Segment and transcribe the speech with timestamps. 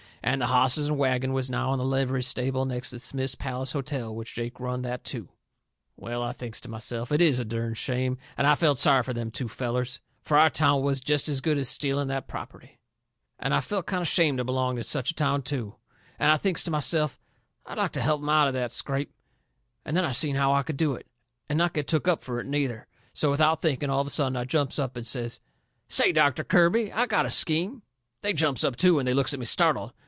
[0.23, 3.71] And the hosses and wagon was now in the livery stable next to Smith's Palace
[3.71, 5.29] Hotel, which Jake run that too.
[5.97, 9.13] Well, I thinks to myself, it IS a dern shame, and I felt sorry fur
[9.13, 9.99] them two fellers.
[10.21, 12.77] Fur our town was jest as good as stealing that property.
[13.39, 15.77] And I felt kind o' shamed of belonging to such a town, too.
[16.19, 17.19] And I thinks to myself,
[17.65, 19.11] I'd like to help 'em out of that scrape.
[19.83, 21.07] And then I seen how I could do it,
[21.49, 22.85] and not get took up fur it, neither.
[23.11, 25.39] So, without thinking, all of a sudden I jumps up and says:
[25.89, 27.81] "Say, Doctor Kirby, I got a scheme!"
[28.21, 29.93] They jumps up too, and they looks at me startled.